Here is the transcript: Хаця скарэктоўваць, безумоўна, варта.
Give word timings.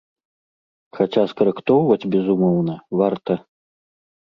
Хаця 0.99 1.23
скарэктоўваць, 1.33 2.09
безумоўна, 2.17 2.81
варта. 3.05 3.33